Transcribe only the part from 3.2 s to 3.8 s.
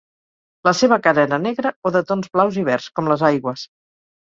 aigües.